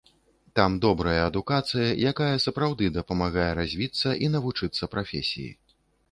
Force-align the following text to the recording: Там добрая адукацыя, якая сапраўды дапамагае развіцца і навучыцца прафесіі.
Там 0.59 0.71
добрая 0.83 1.17
адукацыя, 1.25 1.89
якая 2.11 2.29
сапраўды 2.45 2.87
дапамагае 2.95 3.51
развіцца 3.59 4.15
і 4.23 4.31
навучыцца 4.37 4.89
прафесіі. 4.95 5.51